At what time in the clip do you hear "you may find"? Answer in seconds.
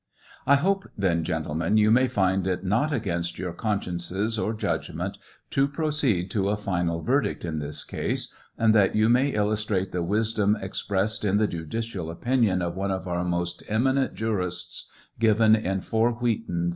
1.77-2.47